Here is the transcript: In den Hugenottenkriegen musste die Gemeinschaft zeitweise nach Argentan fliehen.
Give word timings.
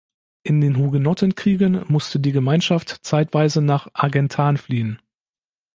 In 0.41 0.61
den 0.61 0.77
Hugenottenkriegen 0.77 1.85
musste 1.87 2.19
die 2.19 2.31
Gemeinschaft 2.31 3.01
zeitweise 3.05 3.61
nach 3.61 3.87
Argentan 3.93 4.57
fliehen. 4.57 4.99